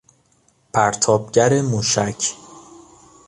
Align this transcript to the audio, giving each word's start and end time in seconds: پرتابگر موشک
پرتابگر 0.73 1.61
موشک 1.61 2.33